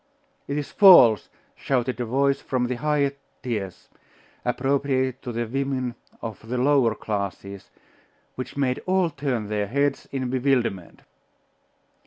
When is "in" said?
10.11-10.27